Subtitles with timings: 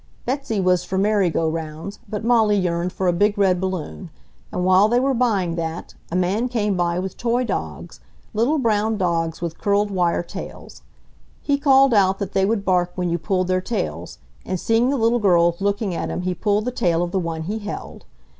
[0.25, 4.09] Betsy was for merry go rounds, but Molly yearned for a big red balloon;
[4.51, 7.99] and while they were buying that a man came by with toy dogs,
[8.33, 10.81] little brown dogs with curled wire tails.
[11.43, 14.97] He called out that they would bark when you pulled their tails, and seeing the
[14.97, 18.05] little girls looking at him he pulled the tail of the one he held.